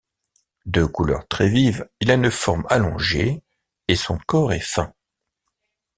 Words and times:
De 0.65 0.83
couleurs 0.85 1.27
très 1.27 1.47
vives, 1.47 1.87
il 1.99 2.09
a 2.09 2.15
une 2.15 2.31
forme 2.31 2.65
allongée 2.71 3.43
et 3.87 3.95
son 3.95 4.17
corps 4.25 4.51
est 4.51 4.59
fin. 4.59 4.95